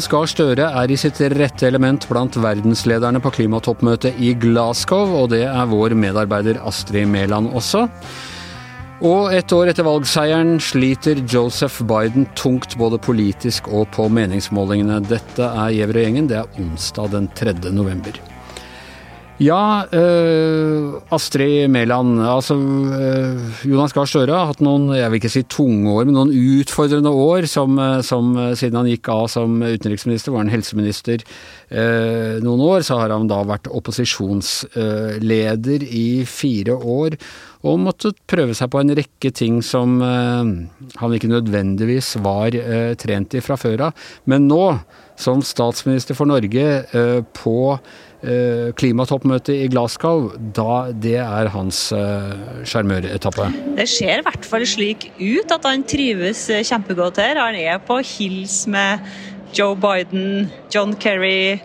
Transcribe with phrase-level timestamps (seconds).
[0.00, 5.26] Jonas Gahr Støre er i sitt rette element blant verdenslederne på klimatoppmøtet i Glasgow, og
[5.34, 7.82] det er vår medarbeider Astrid Mæland også.
[9.04, 15.02] Og et år etter valgseieren sliter Joseph Biden tungt både politisk og på meningsmålingene.
[15.04, 16.32] Dette er Gjever og gjengen.
[16.32, 17.58] Det er onsdag den 3.
[17.68, 18.16] november.
[19.40, 22.20] Ja, uh, Astrid Mæland.
[22.28, 26.12] Altså, uh, Jonas Gahr Støre har hatt noen, jeg vil ikke si tunge år, men
[26.18, 31.24] noen utfordrende år som, eh, som siden han gikk av som utenriksminister, var han helseminister
[31.24, 32.84] uh, noen år.
[32.84, 37.16] Så har han da vært opposisjonsleder i fire år
[37.64, 42.56] og måttet prøve seg på en rekke ting som han ikke nødvendigvis var
[42.96, 43.92] trent i fra før av.
[44.32, 44.80] Men nå,
[45.20, 46.66] som statsminister for Norge
[47.36, 47.58] på
[48.20, 52.34] Eh, klimatoppmøtet i Glasgow, da det er hans eh,
[52.68, 53.46] sjarmøretappe?
[53.78, 57.40] det ser i hvert fall slik ut at han trives eh, kjempegodt her.
[57.40, 59.00] Han er på hils med
[59.56, 61.62] Joe Biden, John Kerry,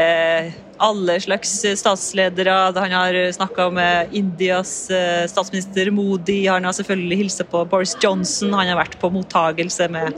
[0.00, 0.48] eh,
[0.78, 2.56] alle slags statsledere.
[2.78, 4.72] Han har snakka med Indias
[5.30, 10.16] statsminister Modi, han har selvfølgelig hilsa på Boris Johnson, han har vært på mottagelse med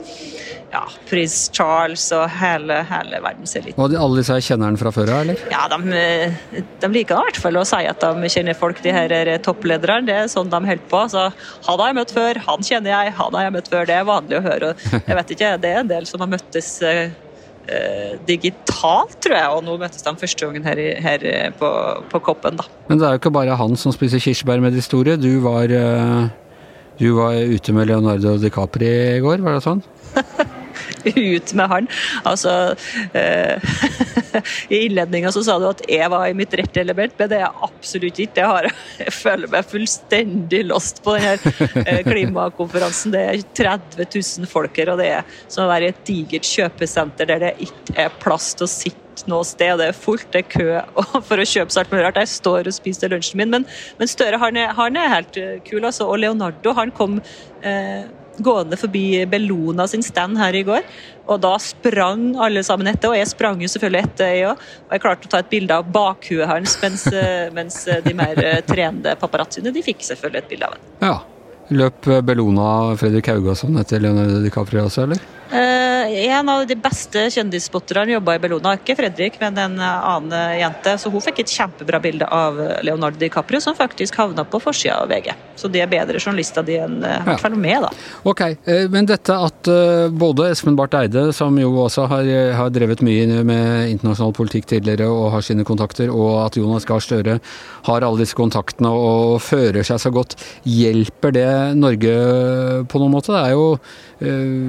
[0.71, 3.79] ja, prins Charles og hele, hele verdenseliten.
[3.81, 5.41] Og alle disse kjenner han fra før av, eller?
[5.51, 9.33] Ja, de, de liker i hvert fall å si at de kjenner folk, de her
[9.43, 10.07] topplederne.
[10.07, 11.03] Det er sånn de holder på.
[11.11, 11.27] Så
[11.67, 13.89] han har jeg møtt før, han kjenner jeg, han har jeg møtt før.
[13.89, 14.71] Det er vanlig å høre.
[14.93, 17.11] Jeg vet ikke, det er en del som har møttes eh,
[18.27, 21.25] digitalt, tror jeg, og nå møttes de første gangen her, her
[21.59, 21.69] på,
[22.11, 22.57] på, Koppen.
[22.59, 22.65] da.
[22.89, 25.17] Men det er jo ikke bare han som spiser kirsebær med de store.
[25.21, 26.25] Du var, uh,
[26.99, 29.85] du var ute med Leonardo DiCaprio i går, var det sånn?
[31.35, 31.89] ut med han.
[32.27, 32.75] Altså
[33.17, 33.73] eh,
[34.73, 37.45] I innledninga så sa du at jeg var i mitt rette element, men det er
[37.45, 38.41] jeg absolutt ikke.
[38.41, 38.69] Jeg, har,
[39.01, 41.37] jeg føler meg fullstendig lost på denne
[41.85, 43.15] eh, klimakonferansen.
[43.15, 46.47] Det er 30 000 folk her, og det er som å være i et digert
[46.47, 49.77] kjøpesenter der det ikke er plass til å sitte noe sted.
[49.79, 50.67] Det er fullt, det er kø
[51.27, 52.21] for å kjøpe seg alt mulig rart.
[52.21, 53.67] Jeg står og spiser lunsjen min, men,
[53.99, 56.07] men Støre han er, han er helt eh, kul, altså.
[56.09, 57.19] Og Leonardo han kom
[57.63, 58.03] eh,
[58.45, 60.85] gående forbi Bellona sin stand her i går.
[61.31, 64.63] Og da sprang alle sammen etter, og jeg sprang jo selvfølgelig etter, jeg òg.
[64.87, 67.05] Og jeg klarte å ta et bilde av bakhuet hans, mens,
[67.55, 70.89] mens de mer trente paparazziene de fikk selvfølgelig et bilde av ham.
[71.03, 71.19] Ja.
[71.71, 75.21] Løp Bellona Fredrik Haugasson etter Leonardo DiCaprio også, eller?
[75.51, 78.77] Uh, en av de beste kjendisspotterne jobba i Bellona.
[78.77, 80.93] Ikke Fredrik, men en annen jente.
[81.01, 85.11] Så hun fikk et kjempebra bilde av Leonardo DiCaprio, som faktisk havna på forsida av
[85.11, 85.33] VG.
[85.59, 87.91] Så det er bedre journalister de enn uh, hvert fall med, da.
[88.31, 89.71] Ok, uh, Men dette at
[90.15, 95.09] både Espen Barth Eide, som jo også har, har, drevet mye med internasjonal politikk tidligere
[95.11, 97.37] og har sine kontakter, og at Jonas Gahr Støre
[97.89, 102.15] har alle disse kontaktene og fører seg så godt, hjelper det Norge
[102.87, 103.35] på noen måte?
[103.35, 103.67] Det er jo,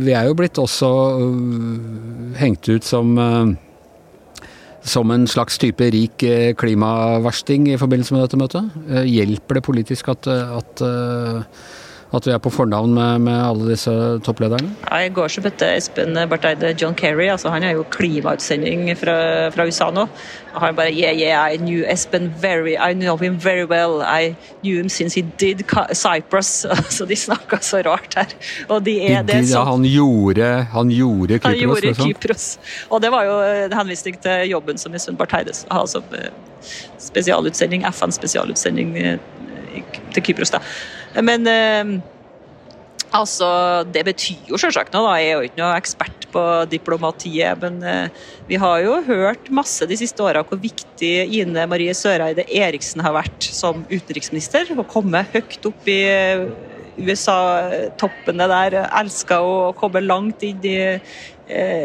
[0.03, 3.55] vi er jo blitt også også øh, hengt ut som øh,
[4.83, 8.71] som en slags type rik klimavarsting klimaversting i forbindelse med dette møtet?
[9.07, 10.83] Hjelper det politisk at, at
[12.13, 13.93] at vi er på fornavn med, med alle disse
[14.27, 14.75] topplederne?
[14.85, 17.29] Ja, I går så møtte Espen Barth Eide John Kerry.
[17.33, 19.17] altså Han er jo klimautsending fra,
[19.55, 20.07] fra, USA nå.
[20.53, 24.03] Og han bare yeah, yeah, I knew Espen very, I know him very well.
[24.03, 26.67] I knew him since he did Cyprus.
[26.97, 28.37] så de snakka så rart her.
[28.69, 32.07] Og de er, det er så, ja, han gjorde, han gjorde Kypros, han gjorde liksom.
[32.13, 32.49] Kypros.
[32.91, 36.29] Og det var jo en henvisning til jobben som Espen Barth Eide har som eh,
[37.01, 39.17] spesialutsending, FNs spesialutsending eh,
[40.13, 40.53] til Kypros.
[40.53, 40.61] da.
[41.21, 41.93] Men eh,
[43.13, 43.49] altså,
[43.93, 45.05] det betyr jo selvsagt noe.
[45.11, 45.21] Da.
[45.21, 46.43] Jeg er jo ikke noe ekspert på
[46.73, 51.93] diplomatiet, men eh, vi har jo hørt masse de siste åra hvor viktig Ine Marie
[51.97, 54.73] Søreide Eriksen har vært som utenriksminister.
[54.73, 56.47] Å komme høyt opp i eh,
[57.03, 58.81] USA-toppene der.
[58.89, 60.79] Elska å komme langt inn i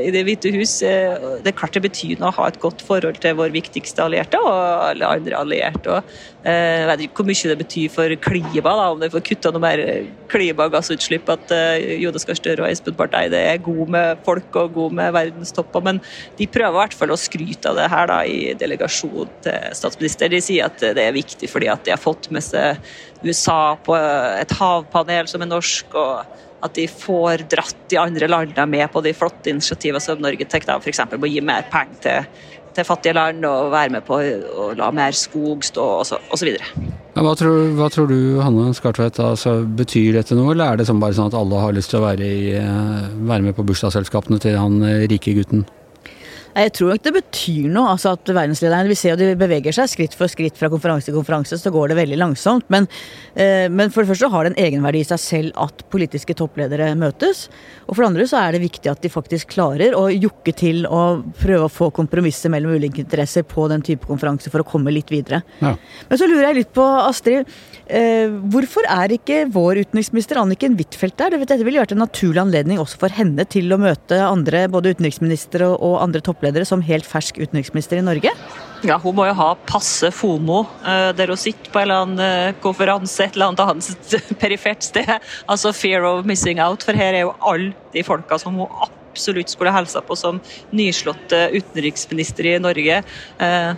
[0.08, 0.80] i Det hvite hus.
[0.86, 4.04] Eh, det er klart det betyr noe å ha et godt forhold til vår viktigste
[4.04, 4.52] allierte og
[4.92, 6.02] alle andre allierte.
[6.48, 9.54] Eh, jeg vet ikke hvor mye det betyr for klima, da, om det får kutta
[9.54, 9.84] noe mer
[10.32, 11.32] klimagassutslipp.
[11.34, 11.52] At
[12.02, 15.86] Jonas Gahr Støre og Espen Barth Eide er gode med folk og gode med verdenstopper.
[15.86, 16.02] Men
[16.40, 20.32] de prøver i hvert fall å skryte av det her da, i delegasjonen til statsminister.
[20.32, 22.82] De sier at det er viktig fordi at de har fått med seg
[23.24, 25.96] USA på et havpanel som er norsk.
[25.96, 30.48] og at de får dratt de andre landene med på de flotte initiativene som Norge
[30.50, 31.04] tar, f.eks.
[31.14, 35.14] å gi mer penger til, til, fattige land og være med på å la mer
[35.18, 36.50] skog stå osv.
[37.18, 37.34] Ja, hva,
[37.78, 41.32] hva tror du, Hanne Skartvedt, altså, betyr dette noe, eller er det sånn bare sånn
[41.32, 44.82] at alle har lyst til å være, i, eh, være med på bursdagsselskapene til han
[44.86, 45.66] eh, rike gutten?
[46.58, 47.92] Jeg tror nok det betyr noe.
[47.94, 51.14] altså at verdenslederne, Vi ser jo de beveger seg skritt for skritt fra konferanse til
[51.14, 52.66] konferanse, så går det veldig langsomt.
[52.70, 52.88] Men,
[53.36, 56.96] eh, men for det første har det en egenverdi i seg selv at politiske toppledere
[56.98, 57.50] møtes.
[57.88, 60.88] Og for det andre så er det viktig at de faktisk klarer å jukke til
[60.88, 64.92] og prøve å få kompromisser mellom ulike interesser på den type konferanse for å komme
[64.92, 65.44] litt videre.
[65.62, 65.76] Ja.
[66.10, 67.46] Men så lurer jeg litt på, Astrid.
[67.86, 71.38] Eh, hvorfor er ikke vår utenriksminister Anniken Huitfeldt der?
[71.38, 75.70] Dette ville vært en naturlig anledning også for henne til å møte andre, både utenriksministre
[75.78, 78.32] og andre toppledere som helt fersk utenriksminister i Norge?
[78.86, 82.52] Ja, Hun må jo ha passe FOMO uh, der hun sitter på en eller annen
[82.54, 84.14] uh, konferanse et eller annet
[84.44, 85.10] perifert sted.
[85.48, 89.50] Altså fear of missing out, for her er jo alle de folka som hun absolutt
[89.50, 90.42] skulle hilsa på som
[90.72, 93.02] nyslått utenriksminister i Norge.
[93.42, 93.74] Uh,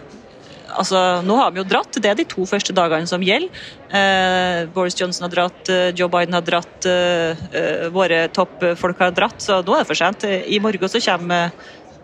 [0.78, 3.50] altså, nå har vi jo dratt, det er de to første dagene som gjelder.
[3.90, 9.12] Eh, Boris Johnson har dratt, eh, Joe Biden har dratt, eh, eh, våre toppfolk har
[9.12, 10.24] dratt, så nå er det for sent.
[10.24, 11.52] I morgen så kommer eh,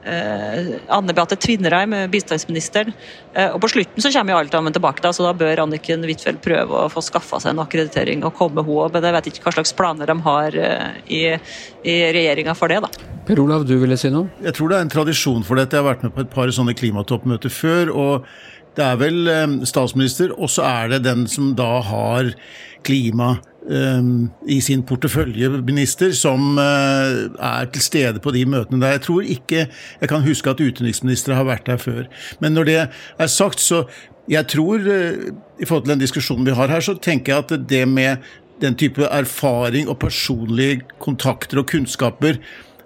[0.06, 2.94] Anne Beate Tvinnereim, bistandsministeren.
[3.34, 6.06] Eh, og på slutten så kommer jo alt sammen tilbake, da, så da bør Anniken
[6.06, 9.48] Huitfeldt prøve å få skaffa seg en akkreditering og komme hun, men jeg vet ikke
[9.48, 10.60] hva slags planer de har
[11.10, 11.26] i,
[11.86, 12.82] i regjeringa for det.
[12.86, 13.12] da.
[13.26, 14.30] Per Olav, du ville si noe?
[14.46, 15.74] Jeg tror det er en tradisjon for dette.
[15.74, 17.90] Jeg har vært med på et par sånne klimatoppmøter før.
[17.90, 18.28] og
[18.76, 22.32] det er vel eh, statsminister, og så er det den som da har
[22.86, 23.36] klima
[23.66, 28.98] um, i sin portefølje, minister, som uh, er til stede på de møtene der.
[28.98, 32.04] Jeg tror ikke jeg kan huske at utenriksministre har vært der før.
[32.44, 33.86] Men når det er sagt, så
[34.30, 37.84] jeg tror, i forhold til den diskusjonen vi har her, så tenker jeg at det
[37.90, 38.22] med
[38.62, 42.40] den type erfaring og personlige kontakter og kunnskaper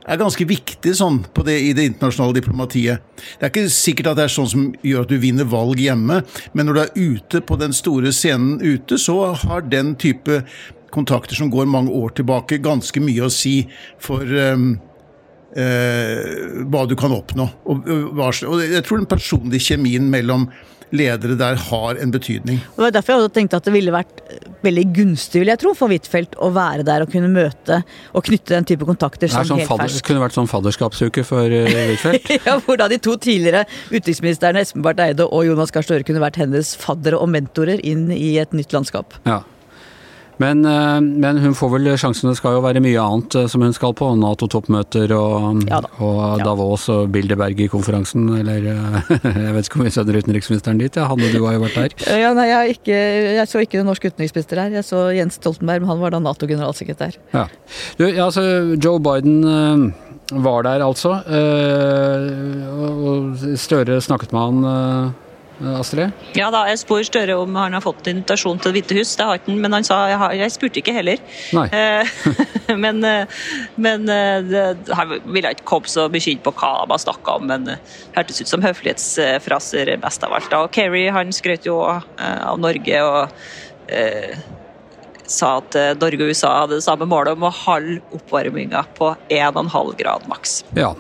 [0.08, 3.04] er ganske viktig sånn det, i det internasjonale diplomatiet.
[3.38, 6.22] Det er ikke sikkert at det er sånn som gjør at du vinner valg hjemme,
[6.54, 10.44] men når du er ute på den store scenen ute, så har den type
[10.94, 13.62] kontakter som går mange år tilbake, ganske mye å si
[14.02, 14.72] for um,
[15.54, 17.46] uh, hva du kan oppnå.
[17.70, 20.50] Og, og, jeg tror den personlige kjemien mellom
[20.96, 22.62] ledere der har en betydning.
[22.76, 24.24] Det var derfor jeg tenkte at det ville vært
[24.66, 27.82] veldig gunstig vil jeg tro, for Huitfeldt å være der og kunne møte
[28.18, 30.00] og knytte den type kontakter som sånn fadders.
[30.06, 32.34] Kunne vært sånn fadderskapsuke for uh, Huitfeldt?
[32.48, 36.24] ja, hvor da de to tidligere utenriksministrene Espen Barth Eide og Jonas Gahr Støre kunne
[36.24, 39.16] vært hennes faddere og mentorer inn i et nytt landskap.
[39.30, 39.42] Ja.
[40.40, 42.30] Men, eh, men, hun får vel sjansen.
[42.32, 44.08] Det skal jo være mye annet eh, som hun skal på.
[44.20, 48.30] Nato-toppmøter og, ja og Davos og Bilderberg-konferansen.
[48.40, 49.12] Eller eh,
[49.46, 50.96] jeg vet ikke om vi sender utenriksministeren dit.
[50.96, 51.98] Ja, Hanne, du har jo vært der.
[52.24, 52.98] Ja, nei, jeg, ikke,
[53.36, 54.76] jeg, så ikke den norske utenriksminister her.
[54.80, 57.20] Jeg så Jens Stoltenberg, men han var da Nato-generalsekretær.
[57.36, 57.48] Ja.
[58.00, 58.44] Du, ja, altså,
[58.80, 59.42] Joe Biden
[60.30, 61.18] var der altså.
[62.80, 65.16] Og Støre snakket med han
[65.60, 66.12] Astrid?
[66.38, 69.16] Ja da, jeg spør Støre om han har fått invitasjon til Det hvite hus.
[69.18, 71.24] Det har ikke men han sa jeg, har, jeg spurte ikke heller.
[71.80, 73.28] Eh, men, det,
[73.82, 77.78] men han ville ikke komme så bekymret på hva man snakka om, men det
[78.16, 80.54] hørtes ut som høflighetsfraser mest av alt.
[80.58, 84.38] Og Kerry han skrøt jo av Norge og eh,
[85.30, 89.94] sa at Norge og USA hadde det samme målet om å halve oppvarminga på 1,5
[90.00, 90.60] grad maks.
[90.78, 90.94] Ja,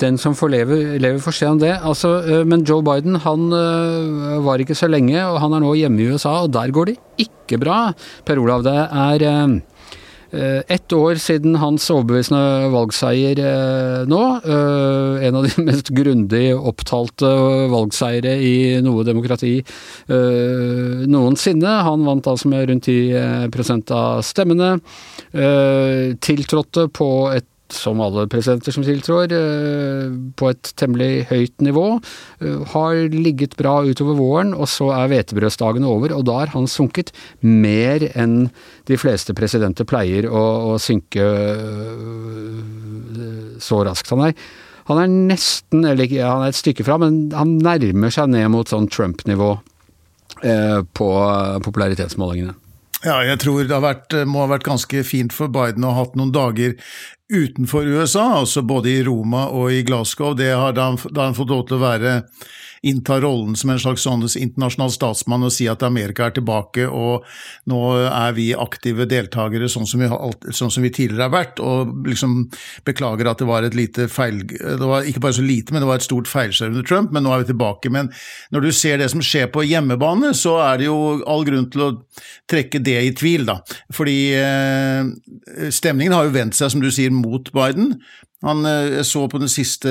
[0.00, 1.74] den som får leve, lever får se om det.
[1.76, 5.74] Altså, øh, men Joe Biden han øh, var ikke så lenge, og han er nå
[5.78, 7.88] hjemme i USA, og der går det ikke bra.
[8.24, 13.38] Per Olav, det er øh, ett år siden hans overbevisende valgseier
[14.04, 14.22] nå.
[15.24, 17.30] En av de mest grundig opptalte
[17.72, 18.54] valgseiere i
[18.84, 19.54] noe demokrati
[21.08, 21.78] noensinne.
[21.88, 24.74] Han vant altså med rundt 10 av stemmene.
[26.28, 32.00] Tiltrådte på et som alle presidenter som tiltrår, eh, på et temmelig høyt nivå.
[32.40, 36.66] Eh, har ligget bra utover våren, og så er hvetebrødsdagene over, og da har han
[36.66, 38.50] sunket mer enn
[38.86, 42.62] de fleste presidenter pleier å, å synke eh,
[43.60, 44.10] så raskt.
[44.10, 44.34] Han er,
[44.88, 48.68] han er nesten, eller han er et stykke fra, men han nærmer seg ned mot
[48.68, 49.58] sånn Trump-nivå
[50.38, 51.06] på
[51.64, 52.52] popularitetsmålingene.
[53.02, 56.16] Ja, jeg tror det vært, må ha vært ganske fint for Biden å ha hatt
[56.18, 56.76] noen dager
[57.32, 60.34] utenfor USA, altså både i Roma og i Glasgow.
[60.34, 62.14] Det har da da han fått lov til å være
[62.82, 67.26] innta rollen som en slags sånn internasjonal statsmann og si at Amerika er tilbake og
[67.70, 70.10] nå er vi aktive deltakere sånn som vi,
[70.54, 72.36] sånn som vi tidligere har vært, og liksom
[72.86, 75.90] beklager at det var et lite feil Det var ikke bare så lite, men det
[75.90, 77.90] var et stort feilskjær under Trump, men nå er vi tilbake.
[77.92, 78.10] Men
[78.54, 81.84] når du ser det som skjer på hjemmebane, så er det jo all grunn til
[81.84, 81.90] å
[82.50, 83.58] trekke det i tvil, da.
[83.94, 87.96] Fordi eh, stemningen har jo vendt seg, som du sier, mot Biden.
[88.46, 89.90] Han, eh, jeg så på den siste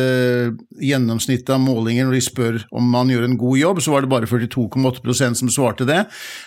[0.80, 4.12] gjennomsnittet av målinger, når de spør om han gjør en god jobb, så var det
[4.14, 6.06] bare 42,8% som svarte det.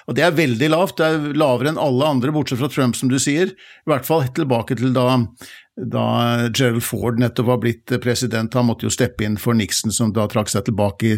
[0.09, 3.13] Og det er veldig lavt, det er lavere enn alle andre, bortsett fra Trump, som
[3.13, 3.53] du sier.
[3.53, 5.21] I hvert fall tilbake til da
[5.81, 8.53] da Gerald Ford nettopp var blitt president.
[8.55, 11.17] Han måtte jo steppe inn for Nixon, som da trakk seg tilbake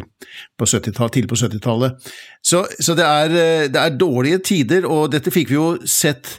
[0.59, 2.13] på tidlig på 70-tallet.
[2.43, 3.35] Så, så det, er,
[3.73, 6.39] det, er, dårlige tider, og dette fikk vi jo sett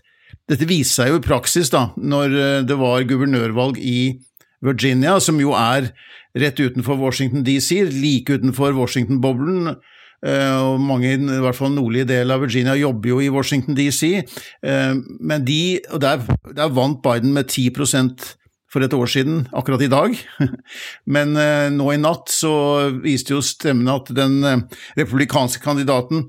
[0.49, 2.33] Dette viste seg jo i praksis da, når
[2.67, 4.19] det var guvernørvalg i
[4.63, 5.91] Virginia, som jo er
[6.39, 9.75] rett utenfor Washington DC, like utenfor Washington-boblen.
[10.23, 14.23] og mange, i hvert fall nordlige del av Virginia, jobber jo i Washington DC.
[15.19, 16.23] men de, og der,
[16.55, 17.69] der vant Biden med 10
[18.73, 20.17] for et år siden, akkurat i dag.
[21.15, 22.53] Men eh, nå i natt så
[23.03, 24.63] viste jo stemmene at den eh,
[24.97, 26.25] republikanske kandidaten,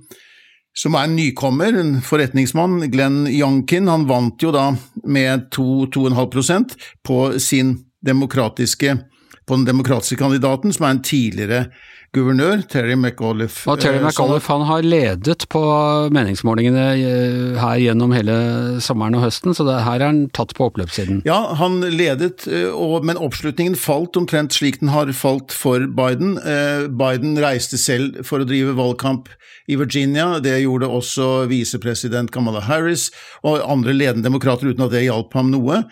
[0.74, 4.72] som er en nykommer, en forretningsmann, Glenn Youngkin, han vant jo da
[5.06, 6.74] med 2-2,5%
[7.06, 8.98] på sin demokratiske
[9.44, 11.66] på den demokratiske kandidaten, som er en tidligere
[12.14, 13.66] guvernør, Terry McAuliffe.
[13.70, 15.60] Og Terry McAuliffe han har ledet på
[16.14, 18.36] meningsmålingene eh, her gjennom hele
[18.84, 21.24] sommeren og høsten, så det, her er han tatt på oppløpssiden.
[21.26, 26.36] Ja, han ledet, eh, og, men oppslutningen falt omtrent slik den har falt for Biden.
[26.38, 29.32] Eh, Biden reiste selv for å drive valgkamp
[29.68, 33.08] i Virginia, det gjorde også visepresident Kamala Harris
[33.42, 35.82] og andre ledende demokrater, uten at det hjalp ham noe.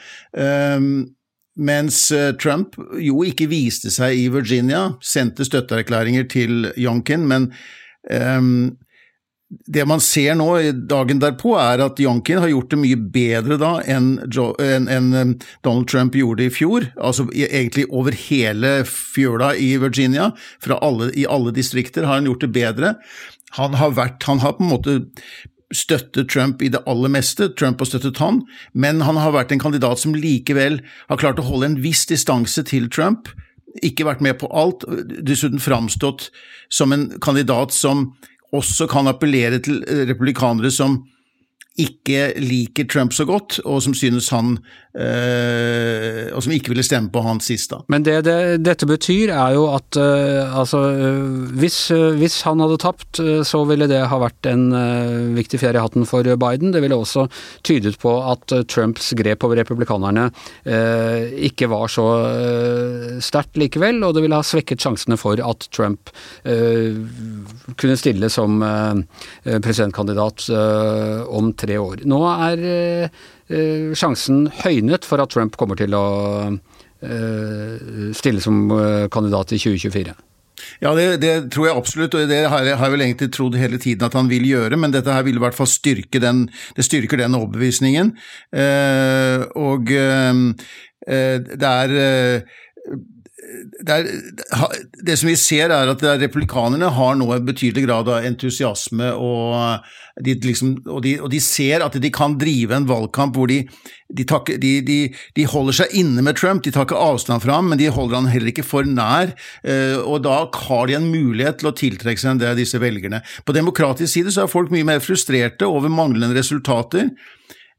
[1.61, 7.50] Mens eh, Trump jo ikke viste seg i Virginia, sendte støtteerklæringer til Youngkin, men
[8.09, 8.73] um,
[9.68, 10.49] det man ser nå,
[10.88, 16.16] dagen derpå, er at Youngkin har gjort det mye bedre da enn, enn Donald Trump
[16.16, 16.88] gjorde i fjor.
[16.97, 20.30] Altså egentlig over hele fjøla i Virginia,
[20.80, 22.94] alle, i alle distrikter har han gjort det bedre.
[23.59, 24.97] Han har, vært, han har på en måte
[25.75, 29.62] støttet Trump i det aller meste, Trump har støttet han, men han har vært en
[29.62, 33.31] kandidat som likevel har klart å holde en viss distanse til Trump,
[33.83, 34.85] ikke vært med på alt,
[35.25, 36.29] dessuten framstått
[36.73, 38.11] som en kandidat som
[38.52, 41.00] også kan appellere til republikanere som
[41.81, 44.59] ikke liker Trump så godt, og som synes han
[44.93, 47.79] øh, Og som ikke ville stemme på han sist, da.
[47.88, 50.83] Men det, det dette betyr, er jo at øh, altså
[51.57, 51.88] hvis,
[52.19, 56.05] hvis, han hadde tapt, så ville det ha vært en øh, viktig fjær i hatten
[56.09, 56.75] for Biden.
[56.75, 57.25] Det ville også
[57.64, 60.29] tydet på at Trumps grep over republikanerne
[61.43, 62.05] ikke var så
[63.25, 66.11] sterkt likevel, og det ville ha svekket sjansene for at Trump
[66.45, 68.61] kunne stille som
[69.45, 70.49] presidentkandidat
[71.33, 72.02] om tre år.
[72.09, 76.04] Nå er eh, sjansen høynet for at Trump kommer til å
[76.50, 80.14] eh, stille som eh, kandidat i 2024.
[80.83, 83.57] Ja, det, det, tror jeg absolutt, og det har jeg, har jeg vel egentlig trodd
[83.59, 86.45] hele tiden at han vil gjøre, men dette her vil i hvert fall styrke den,
[86.76, 88.12] det styrker den overbevisningen.
[88.54, 90.42] Eh, og eh,
[91.02, 91.97] det er
[93.42, 94.06] det, er,
[95.02, 99.82] det, som vi ser, er at republikanerne har nå en betydelig grad av entusiasme, og
[100.22, 103.64] de, liksom, og, de, og de, ser at de kan drive en valgkamp hvor de,
[104.28, 106.62] takker, de, holder seg inne med Trump.
[106.64, 109.34] De tar ikke avstand fra ham, men de holder han heller ikke for nær.
[109.66, 112.80] Eh, og da har de en mulighet til å tiltrekke seg en del av disse
[112.82, 113.25] velgerne.
[113.46, 117.11] På demokratisk side så er folk mye mer frustrerte over manglende resultater.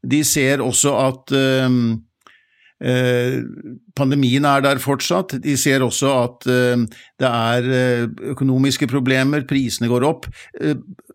[0.04, 1.70] De ser også at Eh,
[3.96, 5.36] pandemien er der fortsatt.
[5.44, 6.82] De ser også at eh,
[7.22, 10.28] det er eh, økonomiske problemer, prisene går opp.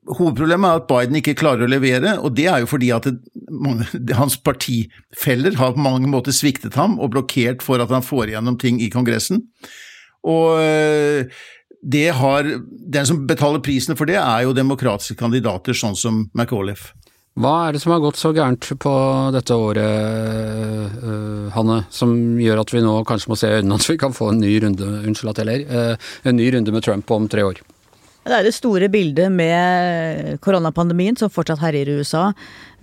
[0.09, 4.17] Hovedproblemet er at Biden ikke klarer å levere, og det er jo fordi at det,
[4.21, 8.57] hans partifeller har på mange måter sviktet ham og blokkert for at han får igjennom
[8.61, 9.45] ting i Kongressen.
[10.27, 10.59] Og
[11.79, 12.47] det har,
[12.91, 16.91] den som betaler prisen for det, er jo demokratiske kandidater, sånn som McAuliffe.
[17.39, 18.93] Hva er det som har gått så gærent på
[19.31, 23.87] dette året, uh, Hanne, som gjør at vi nå kanskje må se i øynene at
[23.87, 26.83] vi kan få en ny runde, unnskyld at jeg ler, uh, en ny runde med
[26.83, 27.61] Trump om tre år?
[28.27, 32.25] Det er det store bildet med koronapandemien som fortsatt herjer i USA.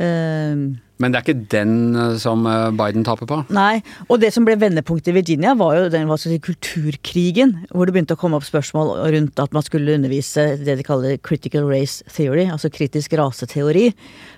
[0.01, 0.73] Uh,
[1.03, 3.39] men det er ikke den eh, som eh, Biden taper på?
[3.55, 7.53] Nei, og det som ble vendepunktet i Virginia var jo den hva skal si, kulturkrigen.
[7.71, 11.21] Hvor det begynte å komme opp spørsmål rundt at man skulle undervise det de kaller
[11.21, 13.91] critical race theory, altså kritisk raseteori.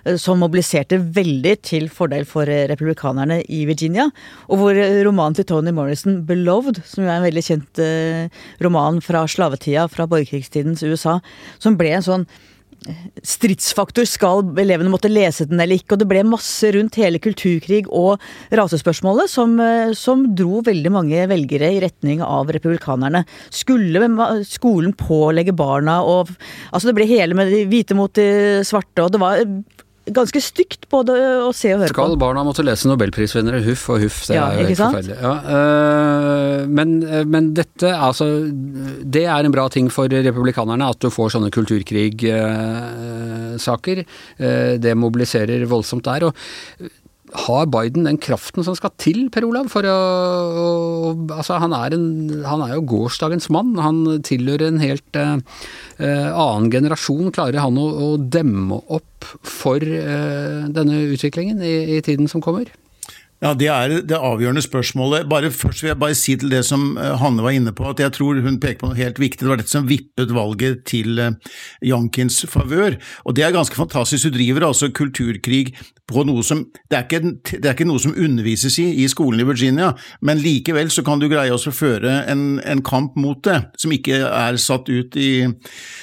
[0.05, 4.09] Eh, som mobiliserte veldig til fordel for republikanerne i Virginia.
[4.50, 7.81] Og hvor romanen til Tony Morrison, 'Beloved', som jo er en veldig kjent
[8.65, 11.19] roman fra slavetida, fra borgerkrigstidens USA,
[11.62, 12.27] som ble en sånn
[13.26, 14.06] stridsfaktor.
[14.08, 15.94] Skal elevene måtte lese den eller ikke?
[15.97, 18.23] Og det ble masse rundt hele kulturkrig og
[18.54, 23.25] rasespørsmålet som, eh, som dro veldig mange velgere i retning av republikanerne.
[23.50, 24.02] Skulle
[24.44, 26.28] skolen pålegge barna og
[26.73, 29.40] Altså, det ble hele med de hvite mot de svarte, og det var
[30.15, 31.12] ganske stygt både
[31.45, 32.09] å se og høre Skal på.
[32.12, 33.59] Skal barna måtte lese nobelprisvinnere?
[33.67, 35.19] Huff og huff, det ja, er jo helt forferdelig.
[35.23, 41.00] Ja, øh, men, øh, men, dette, altså Det er en bra ting for republikanerne at
[41.03, 43.97] du får sånne kulturkrigsaker.
[44.38, 46.21] Øh, det mobiliserer voldsomt der.
[46.29, 46.35] og
[47.35, 49.68] har Biden den kraften som skal til, Per Olav?
[49.73, 49.99] For å,
[51.35, 53.76] Altså, han er, en, han er jo gårsdagens mann.
[53.82, 55.37] Han tilhører en helt eh,
[55.99, 57.32] annen generasjon.
[57.37, 62.70] Klarer han å, å demme opp for eh, denne utviklingen i, i tiden som kommer?
[63.38, 65.28] Ja, Det er det avgjørende spørsmålet.
[65.30, 68.00] Bare Først vil jeg bare si til det som eh, Hanne var inne på, at
[68.00, 69.45] jeg tror hun peker på noe helt viktig.
[69.45, 71.23] Det var dette som vippet valget til
[71.83, 72.99] Jankins favør.
[73.25, 74.26] Og det er ganske fantastisk.
[74.26, 75.76] Du driver altså kulturkrig
[76.09, 77.21] på noe som det er, ikke,
[77.61, 79.90] det er, ikke, noe som undervises i i skolen i Virginia,
[80.25, 84.23] men likevel så kan du greie å føre en, en, kamp mot det, som ikke
[84.25, 85.28] er satt ut i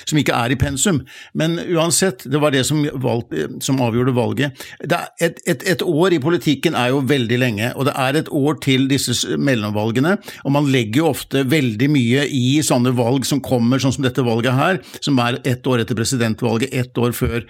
[0.05, 0.99] Som ikke er i pensum.
[1.33, 3.31] Men uansett, det var det som, valg,
[3.63, 4.65] som avgjorde valget.
[4.85, 8.59] Et, et, et, år i politikken er jo veldig lenge, og det er et år
[8.63, 13.81] til disse mellomvalgene, og man legger jo ofte veldig mye i sånne valg som kommer,
[13.81, 17.41] sånn som dette valget her, som er ett år etter presidentvalget, ett år før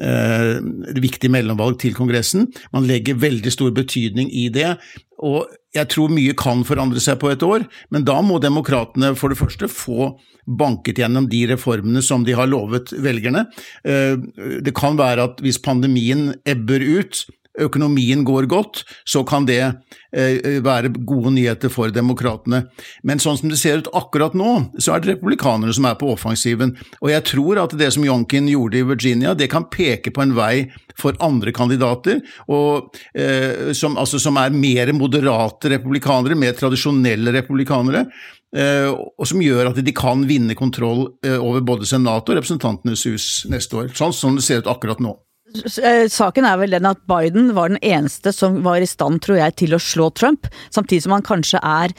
[0.00, 0.58] eh,
[1.02, 2.48] viktig mellomvalg til Kongressen.
[2.74, 4.76] Man legger veldig stor betydning i det.
[5.18, 9.32] og Jeg tror mye kan forandre seg på et år, men da må demokratene for
[9.32, 10.14] det første få
[10.46, 13.46] banket gjennom de reformene som de har lovet velgerne.
[13.84, 14.16] Eh,
[14.62, 17.24] det kan være at hvis pandemien ebber ut,
[17.60, 22.64] økonomien går godt, så kan det eh, være gode nyheter for demokratene.
[23.04, 26.12] Men sånn som det ser ut akkurat nå, så er det republikanerne som er på
[26.14, 26.74] offensiven.
[27.02, 30.36] Og jeg tror at det som Yonkin gjorde i Virginia, det kan peke på en
[30.36, 30.68] vei
[30.98, 32.20] for andre kandidater,
[32.52, 38.06] og, eh, som, altså, som er mer moderate republikanere, mer tradisjonelle republikanere.
[38.52, 43.06] Eh, og som gjør at de kan vinne kontroll eh, over både Senatet og Representantenes
[43.08, 43.92] hus neste år.
[43.96, 45.14] Sånn som det ser ut akkurat nå.
[45.52, 49.38] Eh, saken er vel den at Biden var den eneste som var i stand, tror
[49.40, 50.48] jeg, til å slå Trump.
[50.74, 51.94] Samtidig som han kanskje er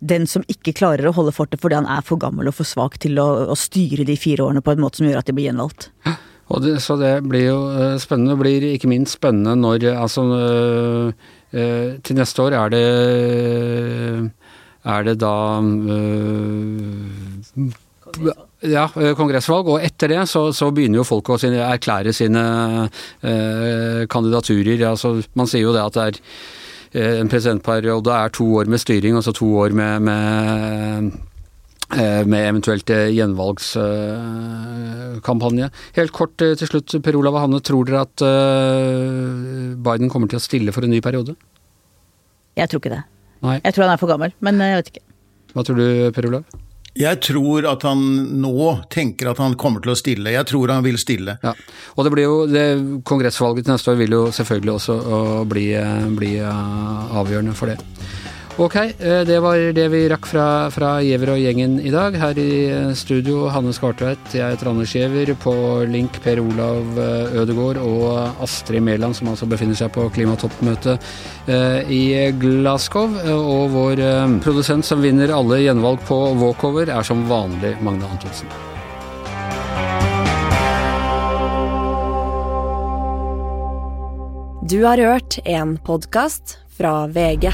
[0.00, 2.96] den som ikke klarer å holde fortet fordi han er for gammel og for svak
[3.02, 5.50] til å, å styre de fire årene på en måte som gjør at de blir
[5.50, 5.90] gjenvalgt.
[6.62, 8.36] Det, så det blir jo eh, spennende.
[8.36, 11.12] Det blir ikke minst spennende når altså øh,
[11.52, 12.86] øh, Til neste år er det
[14.86, 16.06] er det da øh,
[18.64, 19.68] ja, eh, kongressvalg.
[19.72, 22.42] Og etter det så, så begynner jo folk å sine, erklære sine
[23.20, 24.78] eh, kandidaturer.
[24.90, 26.14] Altså, man sier jo det at det er
[26.92, 30.20] eh, en presidentperiode er to år med styring, altså to år med, med
[31.92, 35.66] eh, med eventuelt gjenvalgskampanje.
[36.00, 37.60] Helt kort til slutt, Per Olav og Hanne.
[37.62, 38.18] Tror dere at
[39.86, 41.32] Biden kommer til å stille for en ny periode?
[42.58, 43.04] Jeg tror ikke det.
[43.44, 43.56] Nei.
[43.60, 45.04] Jeg tror han er for gammel, men jeg vet ikke.
[45.54, 46.65] Hva tror du, Per Olav?
[46.96, 48.02] Jeg tror at han
[48.40, 50.32] nå tenker at han kommer til å stille.
[50.32, 51.36] Jeg tror han vil stille.
[51.44, 51.52] Ja.
[51.96, 52.64] Og det blir jo, det,
[53.08, 54.96] Kongressvalget til neste år vil jo selvfølgelig også
[55.50, 55.66] bli,
[56.16, 57.78] bli avgjørende for det.
[58.56, 62.14] Ok, eh, det var det vi rakk fra, fra Giæver og gjengen i dag.
[62.16, 65.34] Her i eh, studio Hanne Skartveit, jeg heter Anders Giæver.
[65.36, 65.52] På
[65.84, 71.04] link Per Olav eh, Ødegård og Astrid Mæland, som altså befinner seg på klimatoppmøtet
[71.92, 73.12] i Glasgow.
[73.36, 74.00] Og vår
[74.40, 78.48] produsent som vinner alle gjenvalg på walkover, er som vanlig Magne Antonsen.
[84.64, 87.52] Du har hørt en podkast fra VG.